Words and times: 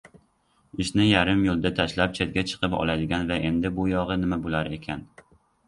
Ishni 0.85 1.05
yarim 1.09 1.43
yoʻlda 1.47 1.71
tashlab, 1.81 2.17
chetga 2.21 2.45
chiqib 2.53 2.75
oladigan 2.79 3.31
va 3.35 3.39
endi 3.53 3.73
bu 3.79 3.89
yogʻi 3.95 4.21
nima 4.25 4.43
boʻlar 4.49 4.75
ekan. 4.83 5.09